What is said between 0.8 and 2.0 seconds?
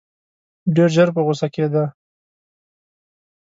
ژر په غوسه کېدی.